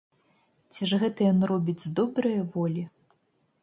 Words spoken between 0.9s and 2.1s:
ж гэта ён робіць з